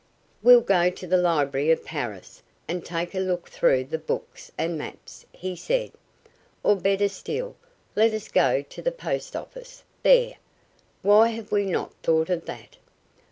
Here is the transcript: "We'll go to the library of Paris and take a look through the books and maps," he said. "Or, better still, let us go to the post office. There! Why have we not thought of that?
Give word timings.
"We'll 0.41 0.61
go 0.61 0.89
to 0.89 1.05
the 1.05 1.15
library 1.15 1.69
of 1.69 1.85
Paris 1.85 2.41
and 2.67 2.83
take 2.83 3.13
a 3.13 3.19
look 3.19 3.47
through 3.49 3.83
the 3.83 3.99
books 3.99 4.51
and 4.57 4.75
maps," 4.75 5.27
he 5.31 5.55
said. 5.55 5.91
"Or, 6.63 6.75
better 6.75 7.07
still, 7.07 7.55
let 7.95 8.11
us 8.11 8.27
go 8.27 8.63
to 8.63 8.81
the 8.81 8.91
post 8.91 9.35
office. 9.35 9.83
There! 10.01 10.37
Why 11.03 11.27
have 11.27 11.51
we 11.51 11.65
not 11.67 11.93
thought 12.01 12.31
of 12.31 12.45
that? 12.45 12.77